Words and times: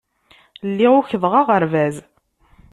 Lliɣ 0.69 0.93
ukḍeɣ 0.99 1.33
aɣerbaz. 1.39 1.95